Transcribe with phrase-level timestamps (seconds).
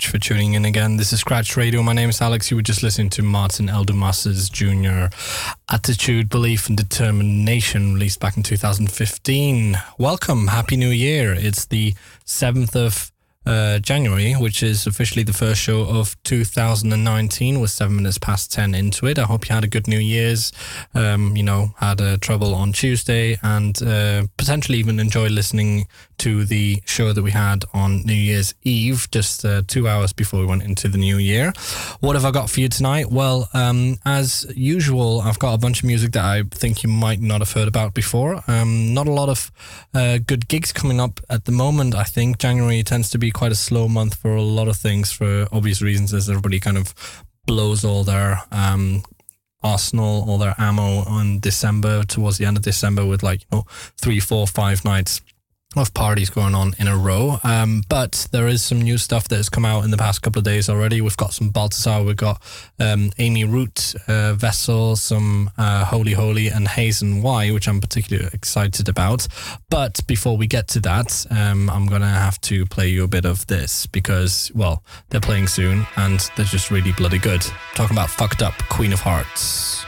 [0.00, 0.96] much for tuning in again.
[0.96, 1.82] This is Scratch Radio.
[1.82, 2.50] My name is Alex.
[2.50, 5.14] You were just listening to Martin Edelmas's Jr.
[5.70, 9.76] Attitude, Belief and Determination, released back in 2015.
[9.98, 10.46] Welcome.
[10.46, 11.34] Happy New Year.
[11.34, 11.92] It's the
[12.24, 13.12] 7th of
[13.46, 17.60] uh, January, which is officially the first show of 2019.
[17.60, 19.18] We're seven minutes past 10 into it.
[19.18, 20.52] I hope you had a good New Year's.
[20.94, 25.86] Um, you know, had a trouble on Tuesday and uh, potentially even enjoyed listening
[26.18, 30.40] to the show that we had on New Year's Eve, just uh, two hours before
[30.40, 31.52] we went into the new year.
[32.00, 33.10] What have I got for you tonight?
[33.10, 37.20] Well, um, as usual, I've got a bunch of music that I think you might
[37.20, 38.42] not have heard about before.
[38.46, 39.50] Um, not a lot of
[39.94, 41.94] uh, good gigs coming up at the moment.
[41.94, 45.12] I think January tends to be quite a slow month for a lot of things
[45.12, 46.94] for obvious reasons, as everybody kind of
[47.46, 49.02] blows all their um,
[49.62, 53.64] arsenal, all their ammo on December towards the end of December with like you know
[54.00, 55.20] three, four, five nights
[55.76, 57.38] of parties going on in a row.
[57.44, 60.40] Um, but there is some new stuff that has come out in the past couple
[60.40, 61.00] of days already.
[61.00, 62.42] We've got some Balthazar, we've got
[62.80, 68.28] um, Amy Root, uh, Vessel, some uh, Holy Holy, and Hazen Y, which I'm particularly
[68.32, 69.28] excited about.
[69.68, 73.08] But before we get to that, um, I'm going to have to play you a
[73.08, 77.42] bit of this because, well, they're playing soon and they're just really bloody good.
[77.74, 79.79] talking about Fucked Up Queen of Hearts.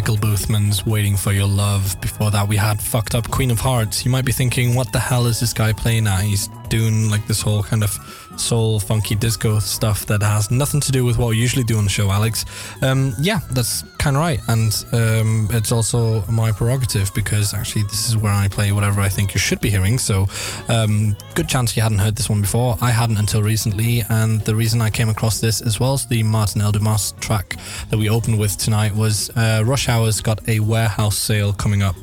[0.00, 2.00] Policeman's Waiting for Your Love.
[2.00, 4.06] Before that, we had Fucked Up Queen of Hearts.
[4.06, 6.22] You might be thinking, what the hell is this guy playing at?
[6.22, 7.90] He's doing like this whole kind of
[8.36, 11.84] soul, funky disco stuff that has nothing to do with what we usually do on
[11.84, 12.46] the show, Alex.
[12.80, 14.40] Um, yeah, that's kind of right.
[14.48, 19.08] And um, it's also my prerogative because actually, this is where I play whatever I
[19.08, 19.96] think you should be hearing.
[19.96, 20.26] So,
[20.68, 22.76] um, good chance you hadn't heard this one before.
[22.80, 24.02] I hadn't until recently.
[24.10, 27.56] And the reason I came across this as well as the Martin Eldermas track
[27.90, 31.96] that we opened with tonight was uh, Rush Hour's got a warehouse sale coming up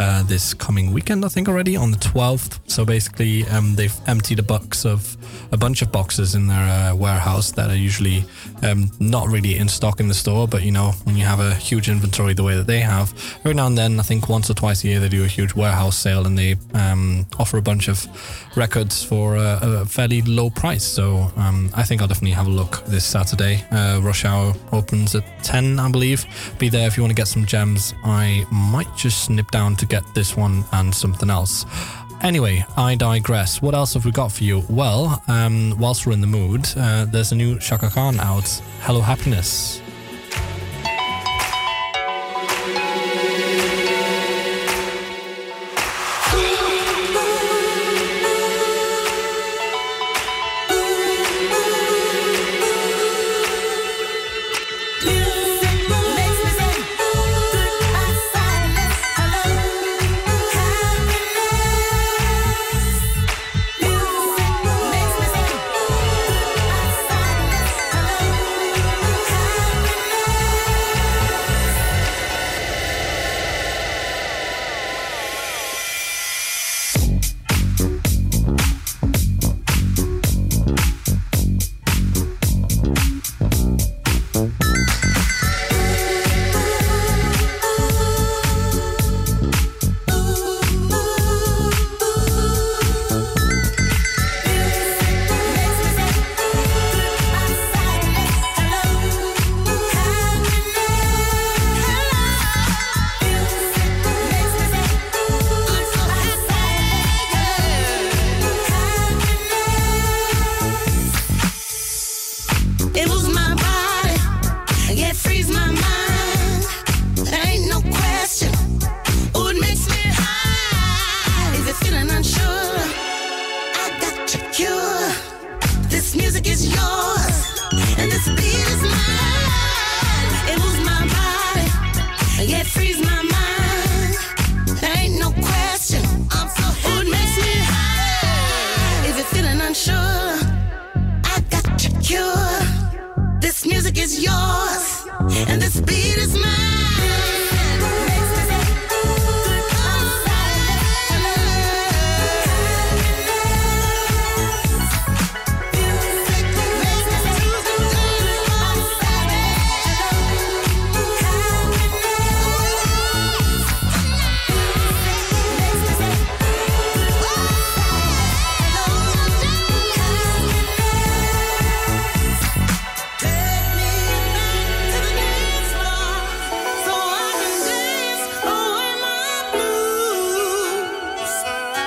[0.00, 2.58] uh, this coming weekend, I think already on the 12th.
[2.66, 5.16] So basically, um, they've emptied a box of
[5.52, 8.24] a bunch of boxes in their uh, warehouse that are usually
[8.62, 10.48] um, not really in stock in the store.
[10.48, 13.54] But you know, when you have a huge inventory the way that they have, every
[13.54, 15.96] now and then, I think once or twice a year, they do a huge warehouse
[15.96, 18.06] sale and they um, offer a bunch of
[18.56, 20.84] records for a, a fairly low price.
[20.84, 23.64] So um, I think I'll definitely have a look this Saturday.
[23.70, 26.24] Uh, Rush Hour opens at 10, I believe.
[26.58, 27.94] Be there if you want to get some gems.
[28.04, 31.64] I might just snip down to get this one and something else.
[32.22, 33.62] Anyway, I digress.
[33.62, 34.62] What else have we got for you?
[34.68, 38.46] Well, um, whilst we're in the mood, uh, there's a new Chaka Khan out.
[38.80, 39.79] Hello, Happiness.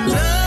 [0.07, 0.42] love.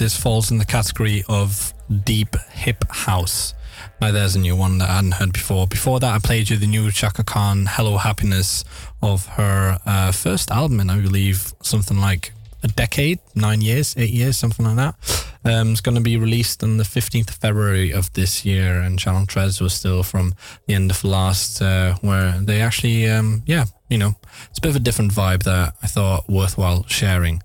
[0.00, 3.52] this falls in the category of deep hip house.
[4.00, 5.66] Now, there's a new one that I hadn't heard before.
[5.66, 8.64] Before that, I played you the new Chaka Khan Hello Happiness
[9.02, 12.32] of her uh, first album, and I believe something like
[12.62, 15.26] a decade, nine years, eight years, something like that.
[15.44, 18.98] Um, it's going to be released on the 15th of February of this year, and
[18.98, 20.34] Channel Tres was still from
[20.66, 24.14] the end of last, uh, where they actually, um, yeah, you know,
[24.48, 27.42] it's a bit of a different vibe that I thought worthwhile sharing.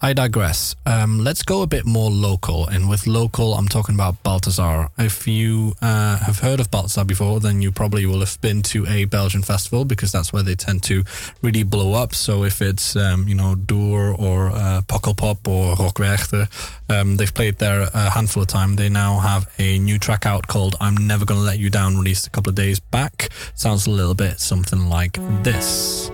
[0.00, 0.76] I digress.
[0.86, 2.68] Um, let's go a bit more local.
[2.68, 4.90] And with local, I'm talking about Balthazar.
[4.96, 8.86] If you uh, have heard of Balthazar before, then you probably will have been to
[8.86, 11.02] a Belgian festival because that's where they tend to
[11.42, 12.14] really blow up.
[12.14, 16.48] So if it's, um, you know, Dour or uh, Pukkelpop or Rock Werchter,
[16.88, 18.76] um, they've played there a handful of times.
[18.76, 22.26] They now have a new track out called I'm Never Gonna Let You Down, released
[22.26, 23.30] a couple of days back.
[23.54, 26.08] Sounds a little bit something like this.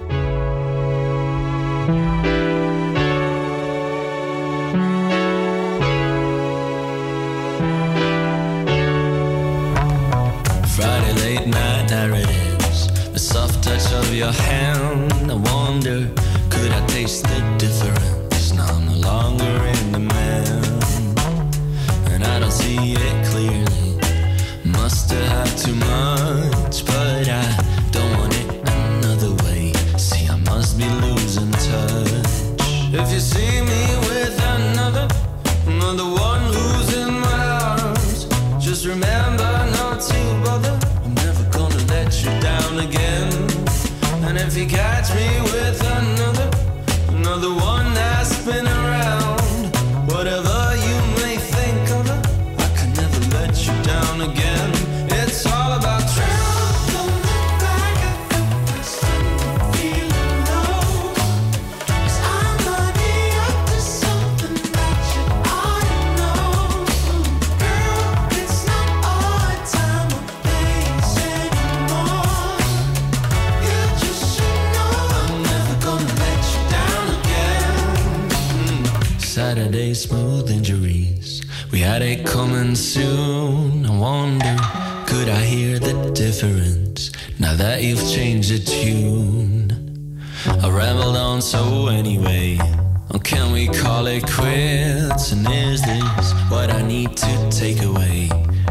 [97.24, 98.28] to take away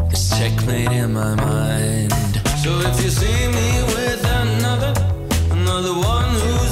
[0.10, 2.12] this checkmate in my mind.
[2.64, 4.94] So if you see me with another,
[5.52, 6.63] another one who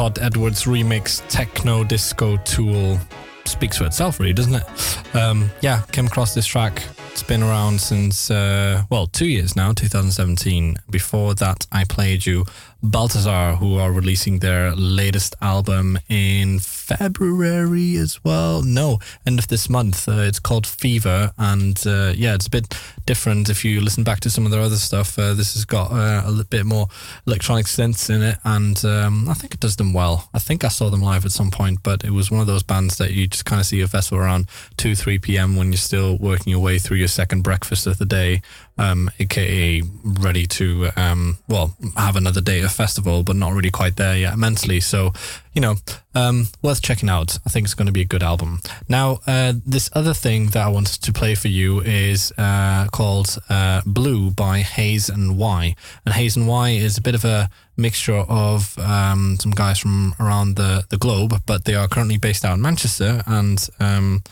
[0.00, 2.98] Todd Edwards remix, Techno Disco Tool.
[3.44, 5.14] Speaks for itself, really, doesn't it?
[5.14, 6.82] Um, yeah, came across this track.
[7.12, 10.78] It's been around since, uh, well, two years now, 2017.
[10.88, 12.46] Before that, I played you
[12.82, 18.62] Balthazar, who are releasing their latest album in February as well.
[18.62, 20.08] No, end of this month.
[20.08, 22.74] Uh, it's called Fever, and uh, yeah, it's a bit
[23.06, 23.48] different.
[23.50, 26.22] If you listen back to some of their other stuff, uh, this has got uh,
[26.26, 26.88] a bit more
[27.26, 30.28] electronic synths in it, and um, I think it does them well.
[30.32, 32.62] I think I saw them live at some point, but it was one of those
[32.62, 35.56] bands that you just kind of see a festival around two, three p.m.
[35.56, 38.42] when you're still working your way through your second breakfast of the day,
[38.80, 43.96] um, aka ready to um, well have another day of festival, but not really quite
[43.96, 44.80] there yet mentally.
[44.80, 45.12] So
[45.54, 45.74] you know,
[46.14, 47.38] um, worth checking out.
[47.44, 48.60] I think it's going to be a good album.
[48.88, 53.36] Now, uh, this other thing that I wanted to play for you is uh, called
[53.48, 55.74] uh, Blue by Haze and Y.
[56.04, 60.14] And Haze and Y is a bit of a mixture of um, some guys from
[60.20, 63.22] around the, the globe, but they are currently based out in Manchester.
[63.26, 64.22] And, um,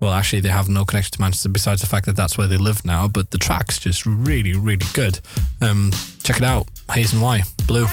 [0.00, 2.56] well, actually, they have no connection to Manchester besides the fact that that's where they
[2.56, 3.06] live now.
[3.06, 5.20] But the track's just really, really good.
[5.60, 5.92] Um,
[6.22, 7.86] check it out Haze and Y, Blue.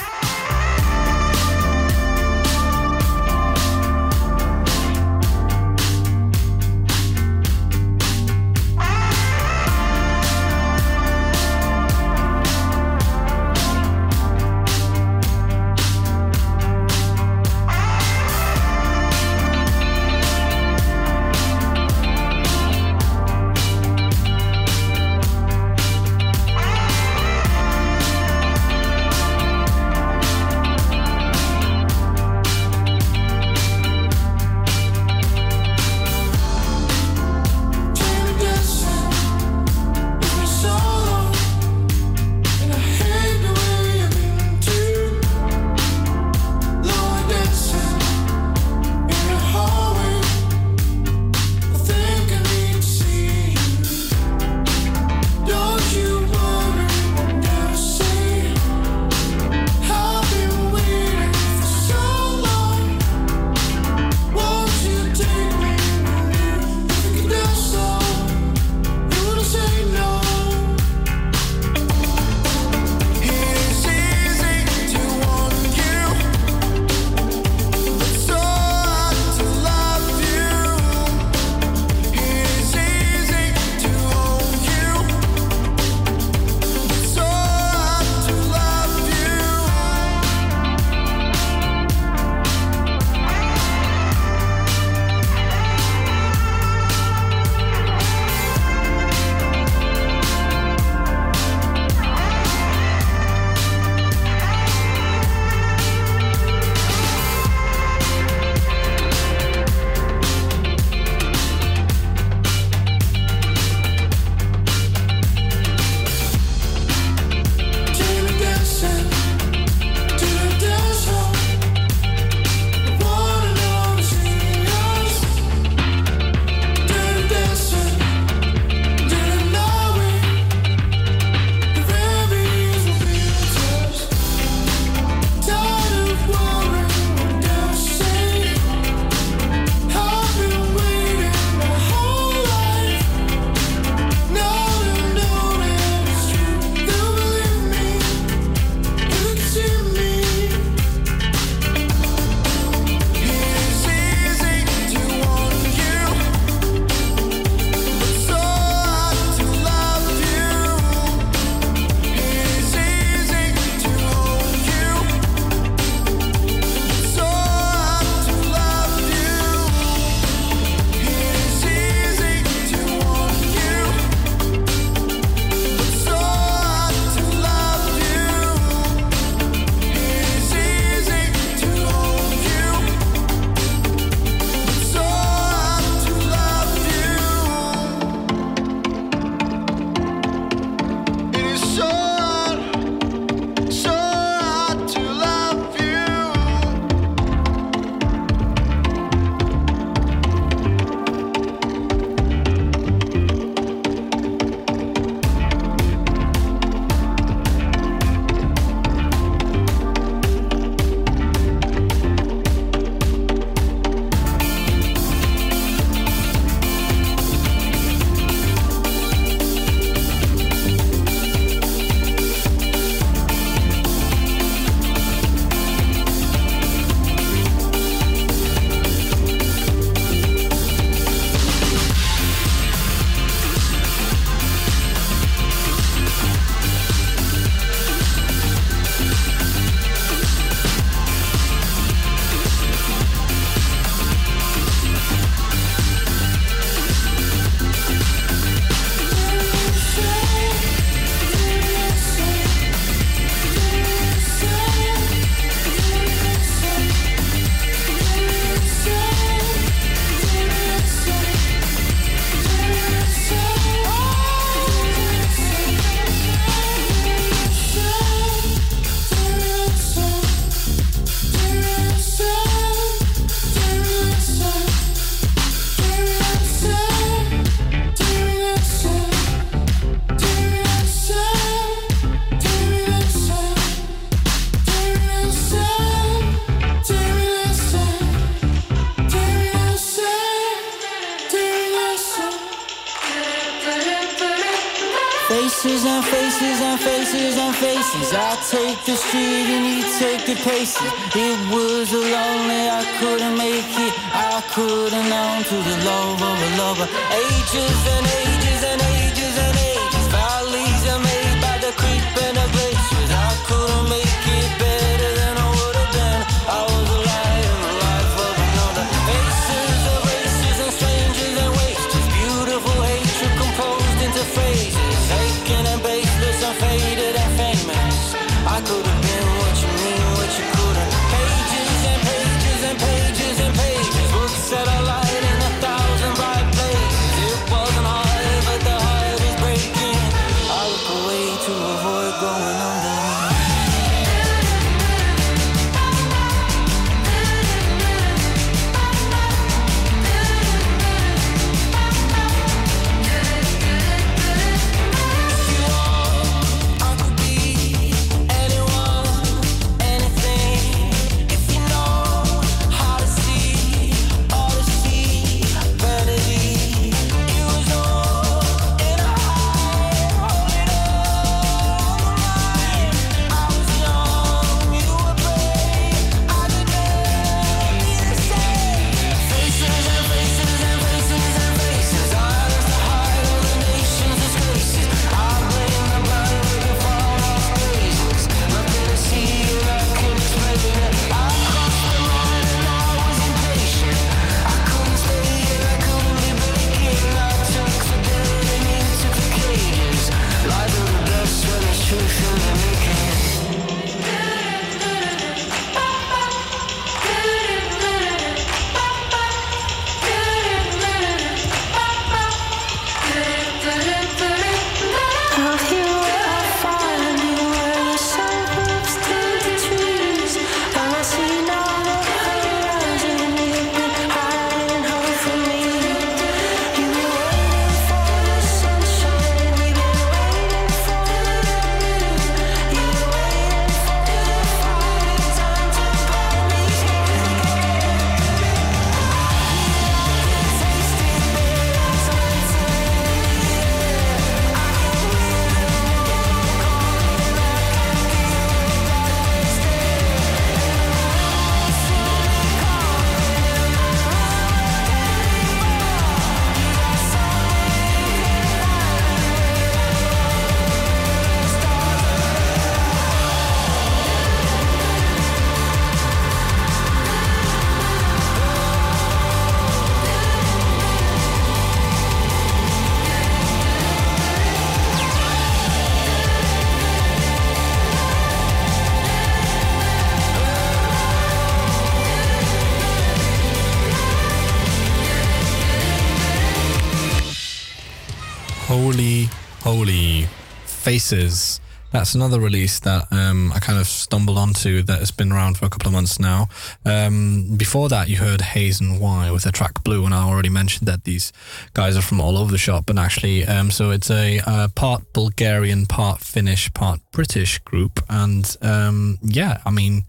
[490.88, 491.60] Faces.
[491.92, 495.66] That's another release that um, I kind of stumbled onto that has been around for
[495.66, 496.48] a couple of months now.
[496.86, 500.48] Um, before that, you heard Haze and Y with the track Blue, and I already
[500.48, 501.30] mentioned that these
[501.74, 502.88] guys are from all over the shop.
[502.88, 504.40] And actually, um, so it's a
[504.74, 508.02] part Bulgarian, part Finnish, part British group.
[508.08, 510.04] And um, yeah, I mean,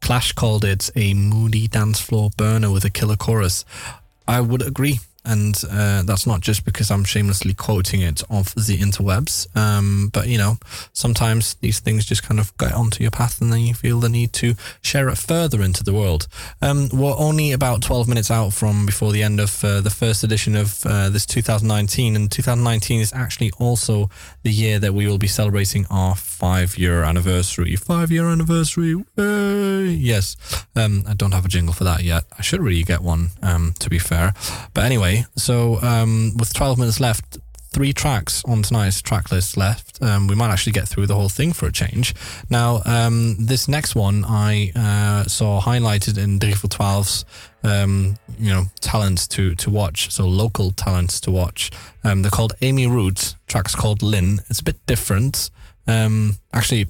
[0.00, 3.66] Clash called it a moody dance floor burner with a killer chorus.
[4.26, 5.00] I would agree.
[5.24, 10.26] And uh, that's not just because I'm shamelessly quoting it off the interwebs, um, but
[10.26, 10.58] you know,
[10.92, 14.08] sometimes these things just kind of get onto your path and then you feel the
[14.08, 16.26] need to share it further into the world.
[16.60, 20.24] Um, we're only about 12 minutes out from before the end of uh, the first
[20.24, 24.10] edition of uh, this 2019, and 2019 is actually also
[24.42, 27.76] the year that we will be celebrating our five year anniversary.
[27.76, 29.04] Five year anniversary.
[29.16, 29.86] Yay.
[29.90, 30.36] Yes.
[30.74, 32.24] Um, I don't have a jingle for that yet.
[32.38, 34.34] I should really get one, um, to be fair.
[34.74, 37.38] But anyway, so um, with 12 minutes left,
[37.72, 40.02] three tracks on tonight's track list left.
[40.02, 42.14] Um, we might actually get through the whole thing for a change.
[42.50, 47.24] Now, um, this next one I uh, saw highlighted in Drivel 12's
[47.64, 50.10] um, you know, talents to to watch.
[50.10, 51.70] So local talents to watch.
[52.04, 53.36] Um, they're called Amy Root.
[53.46, 54.40] Track's called Lynn.
[54.50, 55.50] It's a bit different.
[55.86, 56.88] Um, actually,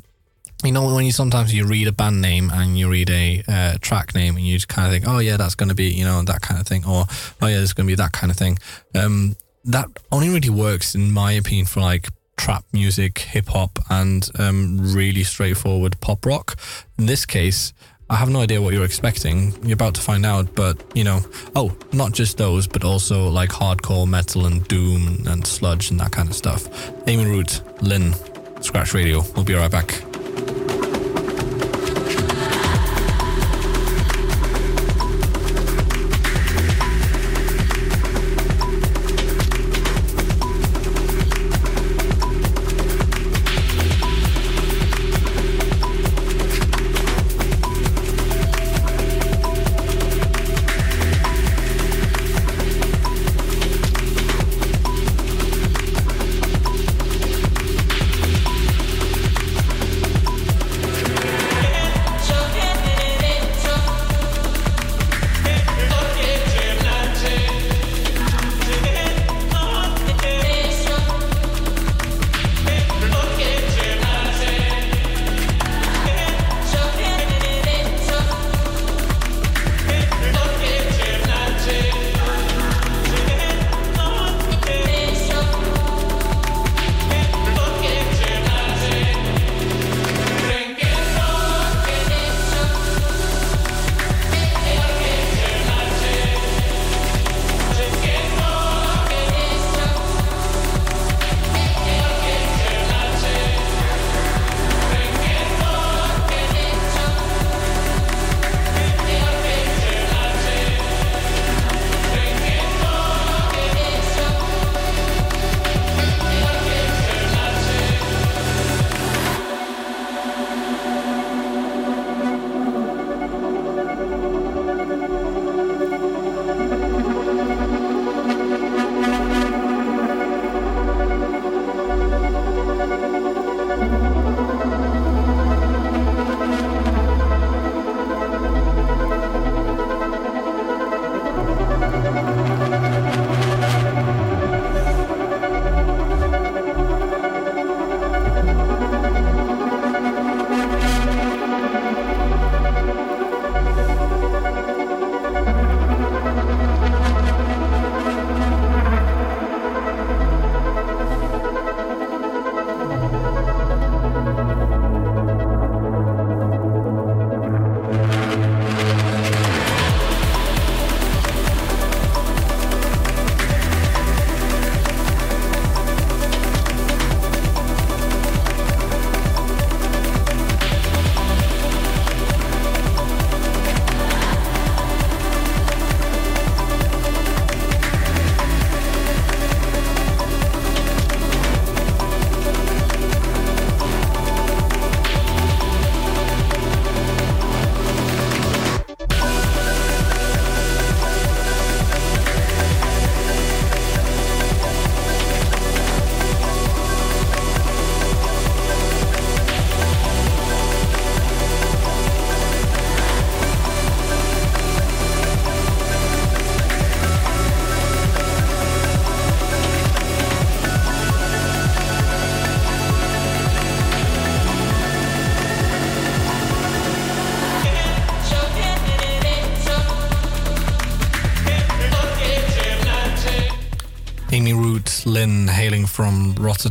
[0.64, 3.78] you know when you sometimes you read a band name and you read a uh,
[3.80, 6.04] track name and you just kind of think, oh yeah, that's going to be you
[6.04, 7.06] know that kind of thing, or
[7.40, 8.58] oh yeah, there's going to be that kind of thing.
[8.94, 14.28] Um, that only really works in my opinion for like trap music, hip hop, and
[14.38, 16.58] um, really straightforward pop rock.
[16.98, 17.72] In this case,
[18.10, 19.52] I have no idea what you're expecting.
[19.62, 21.20] You're about to find out, but you know,
[21.56, 26.12] oh, not just those, but also like hardcore metal and doom and sludge and that
[26.12, 26.68] kind of stuff.
[27.06, 28.14] Amy Root, Lynn,
[28.60, 29.22] Scratch Radio.
[29.34, 30.11] We'll be right back.
[30.34, 31.01] Amy Root, Lynn, hailing from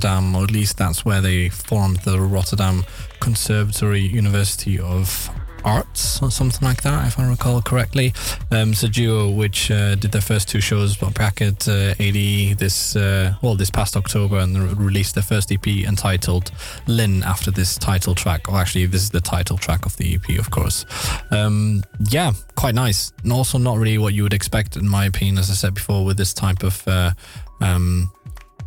[0.01, 2.83] Rotterdam, or at least that's where they formed the Rotterdam
[3.19, 5.29] Conservatory University of
[5.63, 8.11] Arts, or something like that, if I recall correctly.
[8.49, 12.57] Um, it's a duo which uh, did their first two shows back at uh, ADE
[12.57, 16.49] this uh, well this past October, and released their first EP entitled
[16.87, 18.49] Lynn after this title track.
[18.49, 20.83] Or actually, this is the title track of the EP, of course.
[21.29, 25.37] Um, yeah, quite nice, and also not really what you would expect, in my opinion,
[25.37, 27.11] as I said before, with this type of uh,
[27.59, 28.11] um,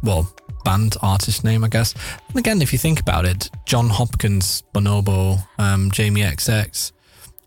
[0.05, 0.33] well,
[0.65, 1.95] band artist name, I guess.
[2.29, 6.93] And again, if you think about it, Jon Hopkins, Bonobo, um, Jamie XX,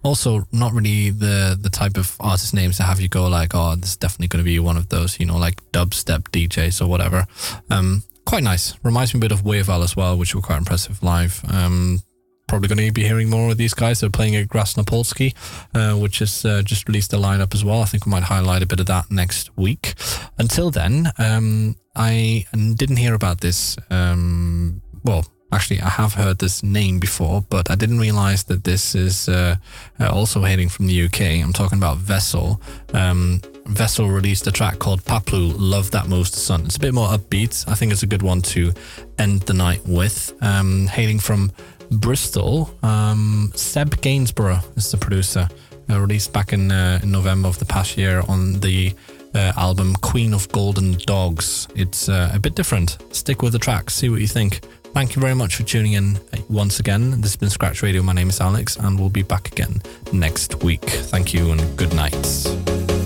[0.03, 3.75] also not really the the type of artist names to have you go like, oh,
[3.75, 6.87] this is definitely going to be one of those, you know, like dubstep DJs or
[6.87, 7.25] whatever.
[7.69, 8.75] Um, quite nice.
[8.83, 11.41] Reminds me a bit of Waveval as well, which were quite impressive live.
[11.51, 12.01] Um,
[12.47, 13.99] probably going to be hearing more of these guys.
[13.99, 15.33] They're playing at Grasnapolsky,
[15.75, 17.81] uh, which has uh, just released a lineup as well.
[17.81, 19.93] I think we might highlight a bit of that next week.
[20.37, 23.75] Until then, um, I didn't hear about this.
[23.89, 28.93] Um, well, actually, I have heard this name before, but I didn't realize that this
[28.93, 29.55] is uh,
[29.99, 31.21] uh, also hailing from the UK.
[31.43, 32.61] I'm talking about Vessel.
[32.93, 36.65] Um, Vessel released a track called Paplu, Love That Moves the Sun.
[36.65, 37.67] It's a bit more upbeat.
[37.67, 38.73] I think it's a good one to
[39.17, 40.33] end the night with.
[40.41, 41.51] Um, hailing from
[41.89, 42.69] Bristol.
[42.83, 45.49] Um, Seb Gainsborough is the producer.
[45.89, 48.93] Uh, released back in, uh, in November of the past year on the
[49.35, 51.67] uh, album Queen of Golden Dogs.
[51.75, 52.97] It's uh, a bit different.
[53.11, 54.61] Stick with the track, see what you think.
[54.93, 57.11] Thank you very much for tuning in uh, once again.
[57.21, 58.01] This has been Scratch Radio.
[58.01, 60.81] My name is Alex, and we'll be back again next week.
[60.81, 62.96] Thank you and good night.